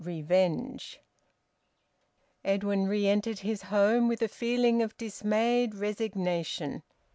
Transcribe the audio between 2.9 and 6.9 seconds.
entered his home with a feeling of dismayed resignation.